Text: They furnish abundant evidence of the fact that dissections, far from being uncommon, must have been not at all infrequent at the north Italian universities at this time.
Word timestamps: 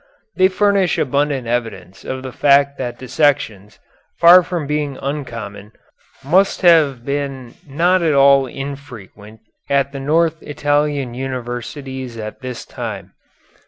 They 0.35 0.47
furnish 0.47 0.97
abundant 0.97 1.45
evidence 1.45 2.03
of 2.03 2.23
the 2.23 2.31
fact 2.31 2.79
that 2.79 2.97
dissections, 2.97 3.77
far 4.17 4.41
from 4.41 4.65
being 4.65 4.97
uncommon, 4.99 5.73
must 6.25 6.63
have 6.63 7.05
been 7.05 7.53
not 7.67 8.01
at 8.01 8.15
all 8.15 8.47
infrequent 8.47 9.41
at 9.69 9.91
the 9.91 9.99
north 9.99 10.41
Italian 10.41 11.13
universities 11.13 12.17
at 12.17 12.41
this 12.41 12.65
time. 12.65 13.13